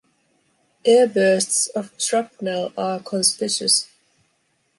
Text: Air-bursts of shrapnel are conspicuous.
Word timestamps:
Air-bursts 0.83 1.67
of 1.75 1.91
shrapnel 1.95 2.73
are 2.75 2.99
conspicuous. 3.01 3.87